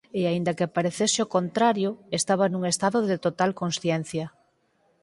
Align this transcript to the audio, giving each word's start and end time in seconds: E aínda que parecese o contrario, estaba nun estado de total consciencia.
E 0.19 0.21
aínda 0.31 0.55
que 0.57 0.73
parecese 0.77 1.19
o 1.25 1.31
contrario, 1.35 1.89
estaba 2.19 2.45
nun 2.49 2.63
estado 2.73 2.99
de 3.09 3.17
total 3.25 3.51
consciencia. 3.61 4.25